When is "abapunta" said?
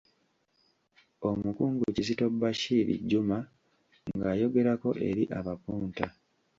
5.39-6.05